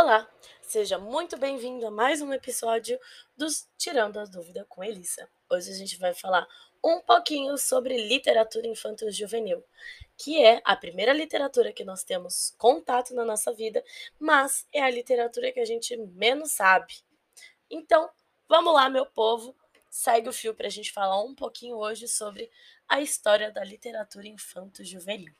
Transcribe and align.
Olá, 0.00 0.30
seja 0.62 0.96
muito 0.96 1.36
bem-vindo 1.36 1.84
a 1.84 1.90
mais 1.90 2.22
um 2.22 2.32
episódio 2.32 3.00
dos 3.36 3.68
Tirando 3.76 4.20
a 4.20 4.24
Dúvida 4.24 4.64
com 4.68 4.84
Elissa. 4.84 5.28
Hoje 5.50 5.72
a 5.72 5.74
gente 5.74 5.98
vai 5.98 6.14
falar 6.14 6.46
um 6.84 7.00
pouquinho 7.00 7.58
sobre 7.58 8.06
literatura 8.06 8.68
infanto-juvenil, 8.68 9.60
que 10.16 10.40
é 10.40 10.62
a 10.64 10.76
primeira 10.76 11.12
literatura 11.12 11.72
que 11.72 11.84
nós 11.84 12.04
temos 12.04 12.54
contato 12.56 13.12
na 13.12 13.24
nossa 13.24 13.52
vida, 13.52 13.84
mas 14.20 14.68
é 14.72 14.80
a 14.80 14.88
literatura 14.88 15.50
que 15.50 15.58
a 15.58 15.64
gente 15.64 15.96
menos 15.96 16.52
sabe. 16.52 16.94
Então, 17.68 18.08
vamos 18.48 18.72
lá, 18.72 18.88
meu 18.88 19.04
povo, 19.04 19.52
segue 19.90 20.28
o 20.28 20.32
fio 20.32 20.54
para 20.54 20.68
a 20.68 20.70
gente 20.70 20.92
falar 20.92 21.20
um 21.20 21.34
pouquinho 21.34 21.76
hoje 21.76 22.06
sobre 22.06 22.48
a 22.88 23.00
história 23.00 23.50
da 23.50 23.64
literatura 23.64 24.28
infanto-juvenil. 24.28 25.34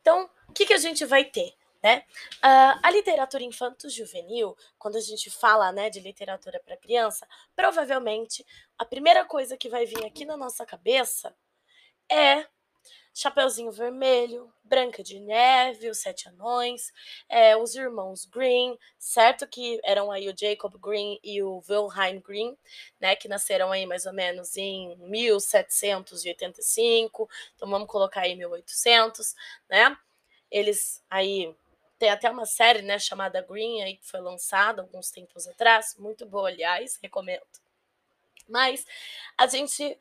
Então, 0.00 0.30
o 0.48 0.52
que, 0.54 0.64
que 0.64 0.72
a 0.72 0.78
gente 0.78 1.04
vai 1.04 1.22
ter? 1.22 1.52
Né? 1.82 2.04
Uh, 2.38 2.80
a 2.82 2.90
literatura 2.90 3.44
infanto-juvenil, 3.44 4.56
quando 4.78 4.96
a 4.96 5.00
gente 5.00 5.30
fala 5.30 5.70
né, 5.70 5.88
de 5.88 6.00
literatura 6.00 6.60
para 6.64 6.76
criança, 6.76 7.26
provavelmente 7.54 8.44
a 8.76 8.84
primeira 8.84 9.24
coisa 9.24 9.56
que 9.56 9.68
vai 9.68 9.86
vir 9.86 10.04
aqui 10.04 10.24
na 10.24 10.36
nossa 10.36 10.66
cabeça 10.66 11.32
é 12.10 12.46
Chapeuzinho 13.18 13.72
Vermelho, 13.72 14.48
Branca 14.62 15.02
de 15.02 15.18
Neve, 15.18 15.90
Os 15.90 15.98
Sete 15.98 16.28
Anões, 16.28 16.92
é, 17.28 17.56
os 17.56 17.74
irmãos 17.74 18.24
Green, 18.24 18.78
certo? 18.96 19.44
Que 19.44 19.80
eram 19.82 20.12
aí 20.12 20.28
o 20.28 20.34
Jacob 20.38 20.78
Green 20.78 21.18
e 21.24 21.42
o 21.42 21.60
Wilhelm 21.68 22.20
Green, 22.20 22.56
né? 23.00 23.16
Que 23.16 23.26
nasceram 23.26 23.72
aí 23.72 23.86
mais 23.86 24.06
ou 24.06 24.12
menos 24.12 24.56
em 24.56 24.96
1785, 24.98 27.28
então 27.56 27.68
vamos 27.68 27.88
colocar 27.88 28.20
aí 28.20 28.36
1800, 28.36 29.34
né? 29.68 29.98
Eles 30.48 31.02
aí 31.10 31.52
tem 31.98 32.10
até 32.10 32.30
uma 32.30 32.46
série, 32.46 32.82
né, 32.82 32.98
chamada 32.98 33.42
Green 33.42 33.82
aí 33.82 33.96
que 33.96 34.06
foi 34.06 34.20
lançada 34.20 34.82
alguns 34.82 35.10
tempos 35.10 35.46
atrás, 35.48 35.96
muito 35.98 36.24
boa, 36.26 36.48
aliás, 36.48 36.98
recomendo. 37.02 37.42
Mas 38.48 38.84
a 39.36 39.46
gente 39.46 39.98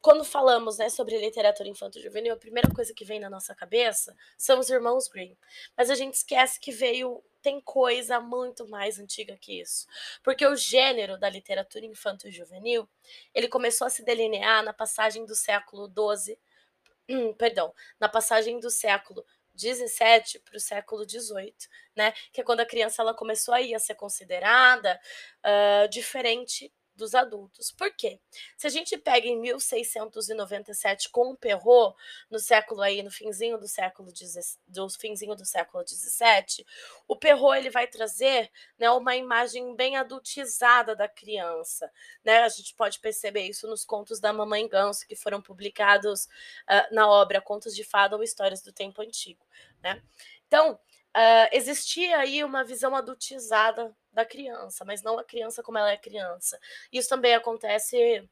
quando 0.00 0.24
falamos 0.24 0.78
né, 0.78 0.88
sobre 0.88 1.18
literatura 1.18 1.68
infanto-juvenil, 1.68 2.32
a 2.32 2.36
primeira 2.36 2.68
coisa 2.72 2.94
que 2.94 3.04
vem 3.04 3.18
na 3.18 3.28
nossa 3.28 3.54
cabeça 3.54 4.16
são 4.36 4.60
os 4.60 4.70
irmãos 4.70 5.08
Green. 5.08 5.36
Mas 5.76 5.90
a 5.90 5.94
gente 5.94 6.14
esquece 6.14 6.60
que 6.60 6.70
veio 6.70 7.22
tem 7.42 7.60
coisa 7.60 8.20
muito 8.20 8.68
mais 8.68 8.98
antiga 8.98 9.36
que 9.36 9.60
isso. 9.60 9.86
Porque 10.22 10.46
o 10.46 10.56
gênero 10.56 11.18
da 11.18 11.28
literatura 11.28 11.84
infanto-juvenil, 11.86 12.88
ele 13.34 13.48
começou 13.48 13.86
a 13.86 13.90
se 13.90 14.04
delinear 14.04 14.62
na 14.62 14.72
passagem 14.72 15.24
do 15.24 15.34
século 15.34 15.88
XII, 15.88 16.38
hum, 17.08 17.32
perdão, 17.38 17.74
na 17.98 18.08
passagem 18.08 18.58
do 18.60 18.70
século 18.70 19.24
17 19.58 20.38
para 20.40 20.56
o 20.56 20.60
século 20.60 21.04
18, 21.04 21.54
né? 21.96 22.12
Que 22.32 22.40
é 22.40 22.44
quando 22.44 22.60
a 22.60 22.66
criança 22.66 23.02
ela 23.02 23.14
começou 23.14 23.52
aí 23.52 23.74
a 23.74 23.78
ser 23.78 23.96
considerada 23.96 24.98
uh, 25.44 25.88
diferente 25.88 26.72
dos 26.98 27.14
adultos. 27.14 27.70
Por 27.70 27.90
quê? 27.94 28.20
Se 28.56 28.66
a 28.66 28.70
gente 28.70 28.98
pega 28.98 29.26
em 29.26 29.38
1697 29.40 31.08
com 31.08 31.30
o 31.30 31.36
Perrault, 31.36 31.96
no 32.28 32.38
século 32.38 32.82
aí, 32.82 33.02
no 33.02 33.10
finzinho 33.10 33.56
do 33.56 33.68
século 33.68 34.12
do 34.66 34.90
finzinho 34.90 35.34
do 35.34 35.44
século 35.46 35.84
17, 35.84 36.66
o 37.06 37.16
Perrault 37.16 37.56
ele 37.56 37.70
vai 37.70 37.86
trazer, 37.86 38.50
né, 38.76 38.90
uma 38.90 39.16
imagem 39.16 39.74
bem 39.74 39.96
adultizada 39.96 40.94
da 40.94 41.08
criança, 41.08 41.90
né? 42.24 42.42
A 42.42 42.48
gente 42.48 42.74
pode 42.74 42.98
perceber 42.98 43.42
isso 43.42 43.68
nos 43.68 43.84
contos 43.84 44.18
da 44.20 44.32
Mamãe 44.32 44.68
Ganso 44.68 45.06
que 45.06 45.14
foram 45.14 45.40
publicados 45.40 46.24
uh, 46.24 46.94
na 46.94 47.08
obra 47.08 47.40
Contos 47.40 47.74
de 47.74 47.84
Fada 47.84 48.16
ou 48.16 48.22
Histórias 48.22 48.60
do 48.60 48.72
Tempo 48.72 49.00
Antigo, 49.00 49.46
né? 49.82 50.02
Então, 50.46 50.78
Uh, 51.16 51.48
existia 51.52 52.18
aí 52.18 52.44
uma 52.44 52.62
visão 52.62 52.94
adultizada 52.94 53.96
da 54.18 54.24
criança, 54.24 54.84
mas 54.84 55.00
não 55.00 55.16
a 55.16 55.24
criança 55.24 55.62
como 55.62 55.78
ela 55.78 55.92
é 55.92 55.96
criança. 55.96 56.58
Isso 56.92 57.08
também 57.08 57.34
acontece 57.36 58.28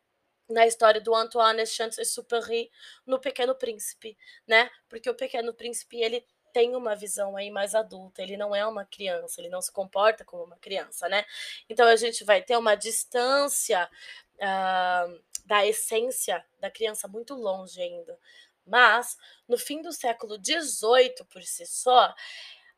na 0.48 0.66
história 0.66 1.00
do 1.00 1.14
Antoine 1.14 1.64
Saint-Exupéry 1.64 2.70
no 3.06 3.20
Pequeno 3.20 3.54
Príncipe, 3.54 4.18
né? 4.48 4.68
Porque 4.88 5.08
o 5.08 5.14
Pequeno 5.14 5.54
Príncipe 5.54 5.96
ele 6.02 6.26
tem 6.52 6.74
uma 6.74 6.96
visão 6.96 7.36
aí 7.36 7.50
mais 7.50 7.72
adulta, 7.74 8.20
ele 8.20 8.36
não 8.36 8.54
é 8.54 8.66
uma 8.66 8.84
criança, 8.84 9.40
ele 9.40 9.48
não 9.48 9.62
se 9.62 9.70
comporta 9.70 10.24
como 10.24 10.42
uma 10.42 10.56
criança, 10.56 11.08
né? 11.08 11.24
Então 11.68 11.86
a 11.86 11.94
gente 11.94 12.24
vai 12.24 12.42
ter 12.42 12.56
uma 12.56 12.74
distância 12.74 13.88
uh, 14.34 15.22
da 15.44 15.64
essência 15.64 16.44
da 16.58 16.68
criança 16.68 17.06
muito 17.06 17.34
longe 17.34 17.80
ainda. 17.80 18.18
Mas 18.66 19.16
no 19.46 19.56
fim 19.56 19.80
do 19.82 19.92
século 19.92 20.36
XVIII, 20.36 21.24
por 21.30 21.42
si 21.44 21.64
só, 21.64 22.12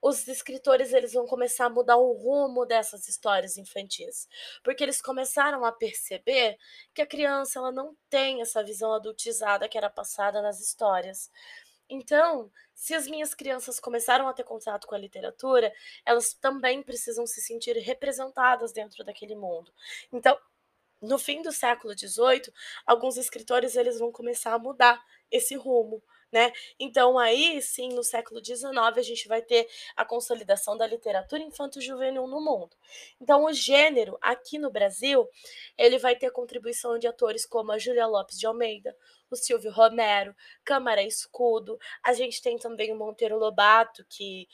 os 0.00 0.26
escritores 0.28 0.92
eles 0.92 1.12
vão 1.12 1.26
começar 1.26 1.66
a 1.66 1.70
mudar 1.70 1.96
o 1.96 2.12
rumo 2.12 2.64
dessas 2.64 3.08
histórias 3.08 3.56
infantis, 3.56 4.28
porque 4.62 4.82
eles 4.82 5.02
começaram 5.02 5.64
a 5.64 5.72
perceber 5.72 6.56
que 6.94 7.02
a 7.02 7.06
criança 7.06 7.58
ela 7.58 7.72
não 7.72 7.96
tem 8.08 8.40
essa 8.40 8.62
visão 8.62 8.92
adultizada 8.92 9.68
que 9.68 9.76
era 9.76 9.90
passada 9.90 10.40
nas 10.40 10.60
histórias. 10.60 11.30
Então, 11.90 12.50
se 12.74 12.94
as 12.94 13.06
minhas 13.08 13.34
crianças 13.34 13.80
começaram 13.80 14.28
a 14.28 14.32
ter 14.32 14.44
contato 14.44 14.86
com 14.86 14.94
a 14.94 14.98
literatura, 14.98 15.72
elas 16.04 16.34
também 16.34 16.82
precisam 16.82 17.26
se 17.26 17.40
sentir 17.40 17.76
representadas 17.78 18.72
dentro 18.72 19.02
daquele 19.04 19.34
mundo. 19.34 19.72
Então, 20.12 20.38
no 21.00 21.18
fim 21.18 21.42
do 21.42 21.52
século 21.52 21.96
XVIII, 21.96 22.52
alguns 22.86 23.16
escritores 23.16 23.76
eles 23.76 23.98
vão 23.98 24.12
começar 24.12 24.52
a 24.52 24.58
mudar 24.58 25.02
esse 25.30 25.54
rumo 25.56 26.02
né? 26.32 26.52
Então 26.78 27.18
aí 27.18 27.60
sim, 27.62 27.88
no 27.90 28.02
século 28.02 28.44
XIX, 28.44 28.96
a 28.96 29.02
gente 29.02 29.28
vai 29.28 29.42
ter 29.42 29.68
a 29.96 30.04
consolidação 30.04 30.76
da 30.76 30.86
literatura 30.86 31.42
infanto-juvenil 31.42 32.26
no 32.26 32.40
mundo. 32.40 32.76
Então 33.20 33.44
o 33.44 33.52
gênero 33.52 34.18
aqui 34.20 34.58
no 34.58 34.70
Brasil, 34.70 35.28
ele 35.76 35.98
vai 35.98 36.16
ter 36.16 36.30
contribuição 36.30 36.98
de 36.98 37.06
atores 37.06 37.46
como 37.46 37.72
a 37.72 37.78
Júlia 37.78 38.06
Lopes 38.06 38.38
de 38.38 38.46
Almeida, 38.46 38.96
o 39.30 39.36
Silvio 39.36 39.70
Romero, 39.70 40.34
Câmara 40.64 41.02
Escudo. 41.02 41.78
A 42.02 42.12
gente 42.12 42.42
tem 42.42 42.58
também 42.58 42.92
o 42.92 42.96
Monteiro 42.96 43.38
Lobato, 43.38 44.04
que 44.08 44.48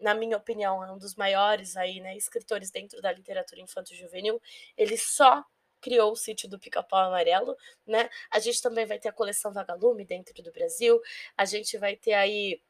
na 0.00 0.14
minha 0.14 0.36
opinião, 0.36 0.82
é 0.82 0.90
um 0.90 0.98
dos 0.98 1.14
maiores 1.14 1.76
aí, 1.76 2.00
né, 2.00 2.16
escritores 2.16 2.70
dentro 2.70 3.00
da 3.00 3.12
literatura 3.12 3.60
infanto-juvenil. 3.60 4.40
Ele 4.76 4.96
só 4.96 5.44
criou 5.80 6.12
o 6.12 6.16
sítio 6.16 6.48
do 6.48 6.58
Pica-Pau 6.58 7.06
Amarelo, 7.06 7.56
né? 7.86 8.08
A 8.30 8.38
gente 8.38 8.60
também 8.60 8.86
vai 8.86 8.98
ter 8.98 9.08
a 9.08 9.12
coleção 9.12 9.52
Vagalume 9.52 10.04
dentro 10.04 10.42
do 10.42 10.52
Brasil, 10.52 11.00
a 11.36 11.44
gente 11.44 11.76
vai 11.78 11.96
ter 11.96 12.14
aí 12.14 12.60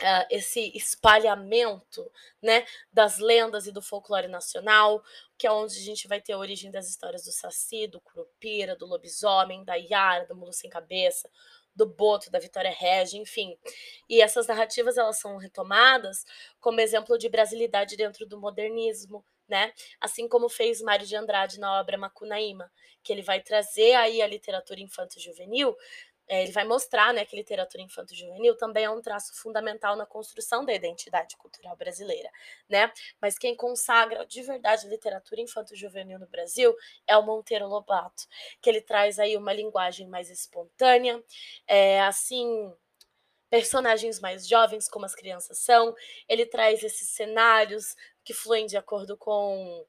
Uh, 0.00 0.22
esse 0.30 0.70
espalhamento 0.76 2.08
né, 2.40 2.64
das 2.92 3.18
lendas 3.18 3.66
e 3.66 3.72
do 3.72 3.82
folclore 3.82 4.28
nacional, 4.28 5.02
que 5.36 5.44
é 5.44 5.50
onde 5.50 5.76
a 5.76 5.82
gente 5.82 6.06
vai 6.06 6.20
ter 6.20 6.34
a 6.34 6.38
origem 6.38 6.70
das 6.70 6.88
histórias 6.88 7.24
do 7.24 7.32
Saci, 7.32 7.88
do 7.88 8.00
Curupira, 8.00 8.76
do 8.76 8.86
lobisomem, 8.86 9.64
da 9.64 9.74
Yara, 9.74 10.24
do 10.24 10.36
Mulo 10.36 10.52
Sem 10.52 10.70
Cabeça, 10.70 11.28
do 11.78 11.86
Boto, 11.86 12.30
da 12.30 12.40
Vitória 12.40 12.70
Regia, 12.70 13.20
enfim. 13.20 13.56
E 14.08 14.20
essas 14.20 14.48
narrativas 14.48 14.98
elas 14.98 15.18
são 15.18 15.36
retomadas 15.36 16.24
como 16.60 16.80
exemplo 16.80 17.16
de 17.16 17.28
brasilidade 17.28 17.96
dentro 17.96 18.26
do 18.26 18.38
modernismo, 18.38 19.24
né? 19.48 19.72
Assim 20.00 20.28
como 20.28 20.48
fez 20.48 20.80
Mário 20.80 21.06
de 21.06 21.16
Andrade 21.16 21.58
na 21.58 21.80
obra 21.80 21.96
Macunaíma, 21.96 22.70
que 23.02 23.12
ele 23.12 23.22
vai 23.22 23.40
trazer 23.40 23.94
aí 23.94 24.20
a 24.20 24.26
literatura 24.26 24.80
infanto-juvenil, 24.80 25.76
é, 26.28 26.42
ele 26.42 26.52
vai 26.52 26.64
mostrar 26.64 27.12
né, 27.14 27.24
que 27.24 27.34
literatura 27.34 27.82
infanto-juvenil 27.82 28.54
também 28.56 28.84
é 28.84 28.90
um 28.90 29.00
traço 29.00 29.34
fundamental 29.34 29.96
na 29.96 30.04
construção 30.04 30.64
da 30.64 30.74
identidade 30.74 31.36
cultural 31.38 31.74
brasileira, 31.74 32.30
né? 32.68 32.92
Mas 33.20 33.38
quem 33.38 33.56
consagra 33.56 34.26
de 34.26 34.42
verdade 34.42 34.86
a 34.86 34.90
literatura 34.90 35.40
infanto-juvenil 35.40 36.18
no 36.18 36.26
Brasil 36.26 36.76
é 37.06 37.16
o 37.16 37.22
Monteiro 37.22 37.66
Lobato, 37.66 38.24
que 38.60 38.68
ele 38.68 38.82
traz 38.82 39.18
aí 39.18 39.36
uma 39.36 39.54
linguagem 39.54 40.06
mais 40.06 40.28
espontânea, 40.28 41.22
é, 41.66 42.02
assim 42.02 42.74
personagens 43.50 44.20
mais 44.20 44.46
jovens, 44.46 44.88
como 44.88 45.04
as 45.04 45.14
crianças 45.14 45.58
são. 45.58 45.94
Ele 46.28 46.46
traz 46.46 46.82
esses 46.82 47.08
cenários 47.08 47.96
que 48.24 48.34
fluem 48.34 48.66
de 48.66 48.76
acordo 48.76 49.16
com 49.16 49.86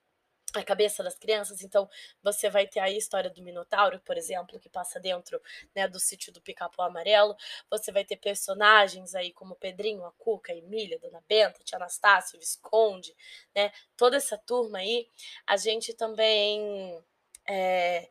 a 0.55 0.63
cabeça 0.63 1.03
das 1.03 1.17
crianças. 1.17 1.61
Então, 1.61 1.87
você 2.23 2.49
vai 2.49 2.67
ter 2.67 2.79
aí 2.79 2.95
a 2.95 2.97
história 2.97 3.29
do 3.29 3.41
Minotauro, 3.41 3.99
por 3.99 4.17
exemplo, 4.17 4.59
que 4.59 4.69
passa 4.69 4.99
dentro 4.99 5.39
né, 5.75 5.87
do 5.87 5.99
sítio 5.99 6.33
do 6.33 6.41
Pica-Pau 6.41 6.85
Amarelo. 6.85 7.35
Você 7.69 7.91
vai 7.91 8.03
ter 8.03 8.17
personagens 8.17 9.13
aí 9.13 9.31
como 9.31 9.55
Pedrinho, 9.55 10.05
a 10.05 10.11
Cuca, 10.13 10.51
a 10.51 10.55
Emília, 10.55 10.99
Dona 10.99 11.23
Benta, 11.27 11.63
Tia 11.63 11.77
Anastácio, 11.77 12.39
Visconde, 12.39 13.15
né? 13.55 13.71
Toda 13.95 14.17
essa 14.17 14.37
turma 14.37 14.79
aí. 14.79 15.07
A 15.45 15.57
gente 15.57 15.93
também 15.93 16.99
é, 17.47 18.09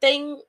tem 0.00 0.42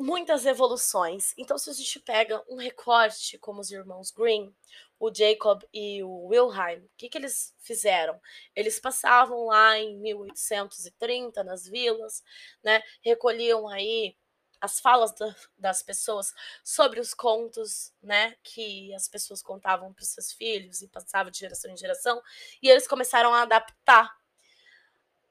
muitas 0.00 0.46
evoluções. 0.46 1.34
Então, 1.36 1.58
se 1.58 1.68
a 1.68 1.74
gente 1.74 2.00
pega 2.00 2.42
um 2.48 2.56
recorte 2.56 3.36
como 3.38 3.60
os 3.60 3.70
irmãos 3.70 4.10
Green, 4.10 4.50
o 4.98 5.14
Jacob 5.14 5.62
e 5.74 6.02
o 6.02 6.26
Wilhelm, 6.26 6.84
o 6.84 6.90
que, 6.96 7.10
que 7.10 7.18
eles 7.18 7.54
fizeram? 7.58 8.18
Eles 8.56 8.80
passavam 8.80 9.44
lá 9.44 9.78
em 9.78 9.98
1830 9.98 11.44
nas 11.44 11.66
vilas, 11.66 12.22
né? 12.64 12.82
Recolhiam 13.02 13.68
aí 13.68 14.16
as 14.58 14.80
falas 14.80 15.12
da, 15.12 15.34
das 15.58 15.82
pessoas 15.82 16.32
sobre 16.64 16.98
os 16.98 17.12
contos, 17.14 17.92
né, 18.02 18.36
que 18.42 18.92
as 18.94 19.08
pessoas 19.08 19.42
contavam 19.42 19.90
para 19.92 20.02
os 20.02 20.08
seus 20.10 20.32
filhos 20.32 20.82
e 20.82 20.88
passava 20.88 21.30
de 21.30 21.38
geração 21.38 21.70
em 21.70 21.76
geração, 21.78 22.22
e 22.62 22.68
eles 22.68 22.86
começaram 22.86 23.32
a 23.32 23.42
adaptar. 23.42 24.14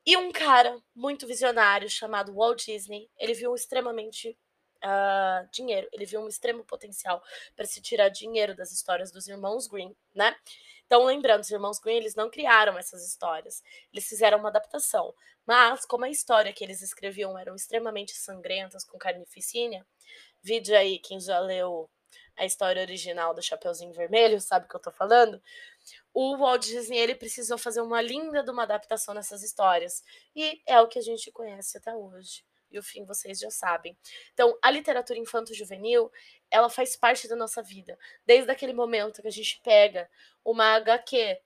E 0.03 0.17
um 0.17 0.31
cara 0.31 0.81
muito 0.95 1.27
visionário 1.27 1.87
chamado 1.87 2.33
Walt 2.33 2.65
Disney, 2.65 3.07
ele 3.19 3.35
viu 3.35 3.53
extremamente 3.53 4.35
uh, 4.83 5.47
dinheiro, 5.51 5.87
ele 5.91 6.05
viu 6.05 6.21
um 6.21 6.27
extremo 6.27 6.63
potencial 6.63 7.23
para 7.55 7.65
se 7.65 7.81
tirar 7.81 8.09
dinheiro 8.09 8.55
das 8.55 8.71
histórias 8.71 9.11
dos 9.11 9.27
irmãos 9.27 9.67
Green, 9.67 9.95
né? 10.13 10.35
Então, 10.85 11.05
lembrando, 11.05 11.41
os 11.41 11.51
irmãos 11.51 11.79
Green, 11.79 11.97
eles 11.97 12.15
não 12.15 12.29
criaram 12.29 12.77
essas 12.77 13.05
histórias, 13.05 13.61
eles 13.93 14.07
fizeram 14.07 14.39
uma 14.39 14.49
adaptação. 14.49 15.13
Mas, 15.45 15.85
como 15.85 16.05
a 16.05 16.09
história 16.09 16.53
que 16.53 16.63
eles 16.63 16.81
escreviam 16.81 17.37
eram 17.37 17.55
extremamente 17.55 18.13
sangrentas, 18.15 18.83
com 18.83 18.97
carnificina, 18.97 19.85
vídeo 20.41 20.75
aí, 20.75 20.99
quem 20.99 21.19
já 21.19 21.39
leu 21.39 21.89
a 22.35 22.45
história 22.45 22.81
original 22.81 23.33
do 23.33 23.41
Chapeuzinho 23.41 23.93
Vermelho, 23.93 24.39
sabe 24.39 24.65
o 24.65 24.69
que 24.69 24.75
eu 24.75 24.79
tô 24.79 24.91
falando? 24.91 25.41
O 26.13 26.37
Walt 26.37 26.63
Disney, 26.63 26.97
ele 26.97 27.15
precisou 27.15 27.57
fazer 27.57 27.81
uma 27.81 28.01
linda 28.01 28.41
de 28.43 28.49
uma 28.49 28.63
adaptação 28.63 29.13
nessas 29.13 29.43
histórias. 29.43 30.03
E 30.35 30.61
é 30.65 30.79
o 30.81 30.87
que 30.87 30.99
a 30.99 31.01
gente 31.01 31.31
conhece 31.31 31.77
até 31.77 31.93
hoje 31.93 32.48
e 32.71 32.79
o 32.79 32.83
fim 32.83 33.05
vocês 33.05 33.39
já 33.39 33.49
sabem. 33.49 33.97
Então, 34.33 34.57
a 34.61 34.69
literatura 34.71 35.19
infanto-juvenil, 35.19 36.11
ela 36.49 36.69
faz 36.69 36.95
parte 36.95 37.27
da 37.27 37.35
nossa 37.35 37.61
vida. 37.61 37.97
Desde 38.25 38.51
aquele 38.51 38.73
momento 38.73 39.21
que 39.21 39.27
a 39.27 39.31
gente 39.31 39.59
pega 39.63 40.09
uma 40.43 40.75
HQ 40.75 41.39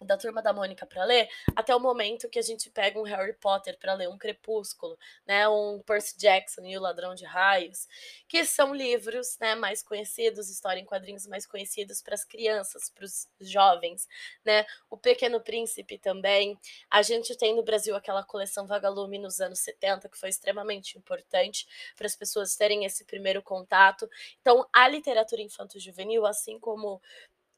da 0.00 0.16
turma 0.16 0.42
da 0.42 0.52
Mônica 0.52 0.86
para 0.86 1.04
ler, 1.04 1.28
até 1.54 1.74
o 1.74 1.80
momento 1.80 2.28
que 2.28 2.38
a 2.38 2.42
gente 2.42 2.70
pega 2.70 2.98
um 2.98 3.04
Harry 3.04 3.32
Potter 3.34 3.78
para 3.78 3.94
ler, 3.94 4.08
um 4.08 4.18
Crepúsculo, 4.18 4.98
né, 5.26 5.48
um 5.48 5.80
Percy 5.80 6.18
Jackson 6.18 6.62
e 6.66 6.76
o 6.76 6.80
Ladrão 6.80 7.14
de 7.14 7.24
Raios, 7.24 7.88
que 8.28 8.44
são 8.44 8.74
livros, 8.74 9.38
né, 9.40 9.54
mais 9.54 9.82
conhecidos, 9.82 10.50
história 10.50 10.80
em 10.80 10.84
quadrinhos 10.84 11.26
mais 11.26 11.46
conhecidos 11.46 12.02
para 12.02 12.14
as 12.14 12.24
crianças, 12.24 12.90
para 12.90 13.04
os 13.04 13.28
jovens, 13.40 14.06
né? 14.44 14.66
O 14.90 14.96
Pequeno 14.96 15.40
Príncipe 15.40 15.98
também. 15.98 16.58
A 16.90 17.02
gente 17.02 17.36
tem 17.36 17.54
no 17.54 17.62
Brasil 17.62 17.94
aquela 17.94 18.22
coleção 18.22 18.66
Vagalume 18.66 19.18
nos 19.18 19.40
anos 19.40 19.60
70 19.60 20.08
que 20.08 20.18
foi 20.18 20.28
extremamente 20.28 20.98
importante 20.98 21.66
para 21.96 22.06
as 22.06 22.16
pessoas 22.16 22.56
terem 22.56 22.84
esse 22.84 23.04
primeiro 23.04 23.42
contato. 23.42 24.08
Então, 24.40 24.66
a 24.72 24.88
literatura 24.88 25.42
infanto-juvenil, 25.42 26.26
assim 26.26 26.58
como 26.58 27.00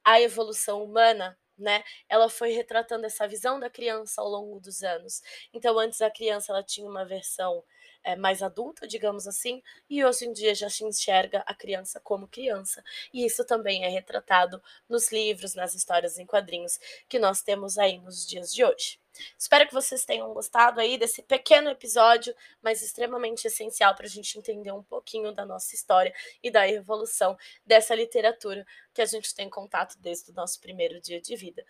a 0.04 0.20
evolução 0.20 0.82
humana, 0.82 1.38
né? 1.58 1.82
Ela 2.08 2.28
foi 2.28 2.52
retratando 2.52 3.06
essa 3.06 3.26
visão 3.26 3.58
da 3.58 3.70
criança 3.70 4.20
ao 4.20 4.28
longo 4.28 4.60
dos 4.60 4.82
anos. 4.82 5.22
Então, 5.52 5.78
antes 5.78 6.00
a 6.00 6.10
criança 6.10 6.52
ela 6.52 6.62
tinha 6.62 6.88
uma 6.88 7.04
versão 7.04 7.62
é, 8.04 8.16
mais 8.16 8.42
adulta, 8.42 8.86
digamos 8.86 9.26
assim, 9.26 9.62
e 9.88 10.04
hoje 10.04 10.24
em 10.26 10.32
dia 10.32 10.54
já 10.54 10.70
se 10.70 10.84
enxerga 10.84 11.42
a 11.46 11.54
criança 11.54 12.00
como 12.00 12.28
criança. 12.28 12.82
E 13.12 13.24
isso 13.24 13.44
também 13.44 13.84
é 13.84 13.88
retratado 13.88 14.62
nos 14.88 15.10
livros, 15.12 15.54
nas 15.54 15.74
histórias 15.74 16.18
em 16.18 16.26
quadrinhos 16.26 16.78
que 17.08 17.18
nós 17.18 17.42
temos 17.42 17.78
aí 17.78 17.98
nos 17.98 18.26
dias 18.26 18.52
de 18.52 18.64
hoje. 18.64 18.98
Espero 19.36 19.66
que 19.66 19.74
vocês 19.74 20.04
tenham 20.04 20.32
gostado 20.32 20.80
aí 20.80 20.98
desse 20.98 21.22
pequeno 21.22 21.70
episódio, 21.70 22.34
mas 22.62 22.82
extremamente 22.82 23.46
essencial 23.46 23.94
para 23.94 24.06
a 24.06 24.08
gente 24.08 24.38
entender 24.38 24.72
um 24.72 24.82
pouquinho 24.82 25.32
da 25.32 25.44
nossa 25.44 25.74
história 25.74 26.14
e 26.42 26.50
da 26.50 26.68
evolução 26.68 27.36
dessa 27.64 27.94
literatura 27.94 28.66
que 28.92 29.02
a 29.02 29.06
gente 29.06 29.34
tem 29.34 29.48
contato 29.48 29.98
desde 29.98 30.30
o 30.30 30.34
nosso 30.34 30.60
primeiro 30.60 31.00
dia 31.00 31.20
de 31.20 31.36
vida. 31.36 31.64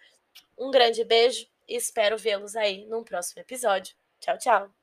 Um 0.57 0.71
grande 0.71 1.05
beijo 1.05 1.47
e 1.67 1.77
espero 1.77 2.17
vê-los 2.17 2.57
aí 2.57 2.87
num 2.87 3.05
próximo 3.05 3.41
episódio. 3.41 3.95
Tchau, 4.21 4.39
tchau! 4.39 4.78